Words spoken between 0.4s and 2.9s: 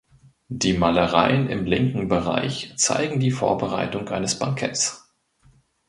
Die Malereien im linken Bereich